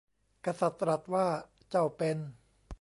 [0.45, 1.27] กษัตริย์ตรัสว่า
[1.69, 2.17] เจ้าเป็น